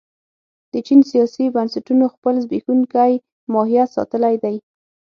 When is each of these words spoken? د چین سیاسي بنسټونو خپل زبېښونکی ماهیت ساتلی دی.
د 0.71 0.73
چین 0.87 0.99
سیاسي 1.11 1.45
بنسټونو 1.55 2.05
خپل 2.13 2.33
زبېښونکی 2.43 3.13
ماهیت 3.53 3.87
ساتلی 3.95 4.35
دی. 4.43 4.55